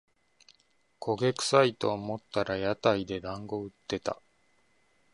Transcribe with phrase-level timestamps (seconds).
[0.99, 4.19] 焦げくさいと思ったら屋台でだんご売ってた